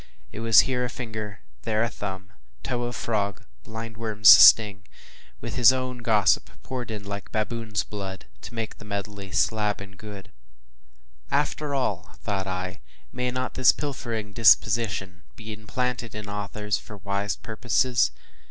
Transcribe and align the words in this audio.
It 0.31 0.39
was 0.39 0.61
here 0.61 0.83
a 0.83 0.89
finger 0.89 1.41
and 1.41 1.61
there 1.63 1.83
a 1.83 1.87
thumb, 1.89 2.33
toe 2.63 2.85
of 2.85 2.95
frog 2.95 3.41
and 3.41 3.47
blind 3.63 3.97
worm’s 3.97 4.29
sting, 4.29 4.87
with 5.41 5.57
his 5.57 5.71
own 5.71 5.99
gossip 5.99 6.49
poured 6.63 6.89
in 6.89 7.05
like 7.05 7.31
“baboon’s 7.31 7.83
blood,” 7.83 8.25
to 8.41 8.55
make 8.55 8.79
the 8.79 8.83
medley 8.85 9.29
“slab 9.31 9.79
and 9.79 9.95
good.” 9.99 10.31
After 11.29 11.75
all, 11.75 12.15
thought 12.17 12.47
I, 12.47 12.81
may 13.11 13.29
not 13.29 13.53
this 13.53 13.71
pilfering 13.71 14.33
disposition 14.33 15.21
be 15.35 15.53
implanted 15.53 16.15
in 16.15 16.27
authors 16.27 16.79
for 16.79 16.97
wise 16.97 17.35
purposes? 17.35 18.09